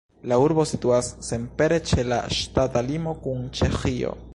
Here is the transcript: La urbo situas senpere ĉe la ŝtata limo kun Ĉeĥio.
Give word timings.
La 0.29 0.37
urbo 0.43 0.63
situas 0.69 1.11
senpere 1.29 1.79
ĉe 1.91 2.09
la 2.13 2.21
ŝtata 2.41 2.87
limo 2.91 3.19
kun 3.27 3.49
Ĉeĥio. 3.63 4.21